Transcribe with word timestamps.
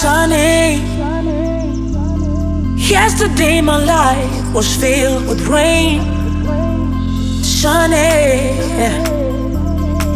Sunny. 0.00 0.78
Yesterday 2.76 3.60
my 3.60 3.84
life 3.84 4.54
was 4.54 4.76
filled 4.76 5.26
with 5.26 5.40
rain. 5.48 6.00
Sunny. 7.42 8.54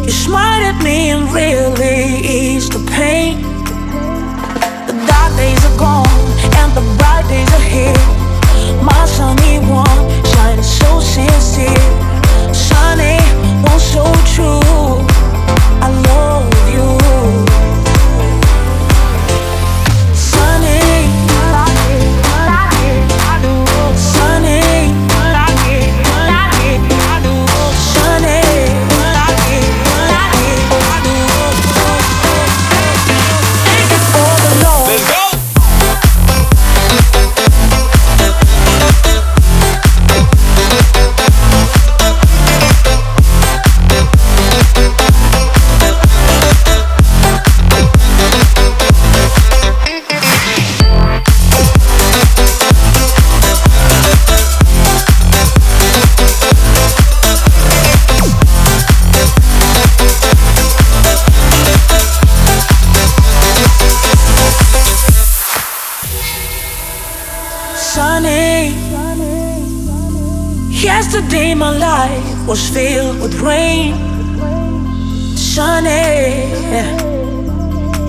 You 0.05 0.11
smiled 0.11 0.63
at 0.71 0.81
me 0.81 1.09
and 1.09 1.29
really 1.33 2.25
eased 2.25 2.71
the 2.71 2.89
pain. 2.91 3.52
Sunny. 67.93 68.73
Yesterday 70.71 71.53
my 71.53 71.77
life 71.77 72.47
was 72.47 72.61
filled 72.69 73.21
with 73.21 73.35
rain. 73.39 73.93
Sunny. 75.37 76.49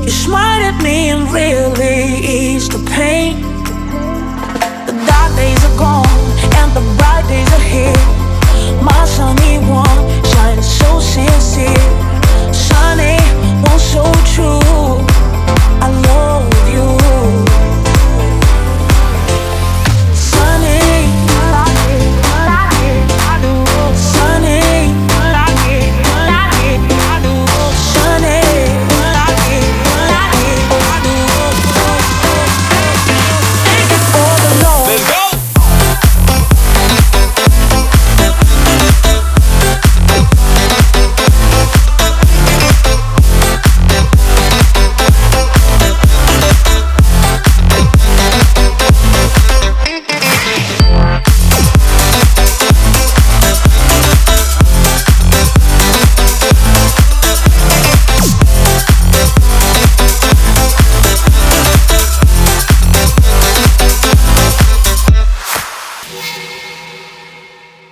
You 0.05 0.11
smiled 0.11 0.65
at 0.71 0.83
me 0.83 1.11
and 1.11 1.31
really 1.31 2.25
eased 2.25 2.73
the 2.73 2.83
pain. 2.91 3.54